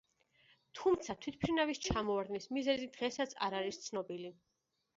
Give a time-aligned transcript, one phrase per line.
[0.79, 4.37] თუმცა თვითმფრინავის ჩამოვარდნის მიზეზი დღესაც არ არის ცნობილი.